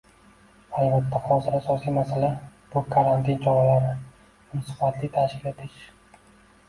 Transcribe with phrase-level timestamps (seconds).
[0.83, 2.31] Albatta, hozir asosiy masala-
[2.71, 3.93] bu karantin choralari,
[4.31, 5.81] uni sifatli tashkil etish